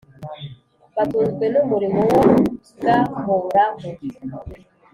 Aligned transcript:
Batunzwe 0.95 1.45
n’umurimo 1.53 2.01
wogahoraho 2.85 3.85